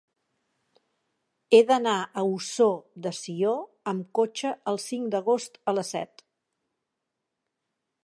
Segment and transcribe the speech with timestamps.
[1.55, 2.69] He d'anar a Ossó
[3.05, 3.53] de Sió
[3.93, 6.29] amb cotxe el cinc d'agost a les set.